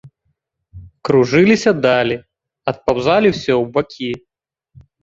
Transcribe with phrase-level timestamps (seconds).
[1.09, 2.15] Кружыліся далі,
[2.75, 4.11] адпаўзалі ўсё ў бакі.